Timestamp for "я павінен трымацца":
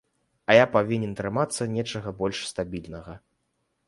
0.59-1.67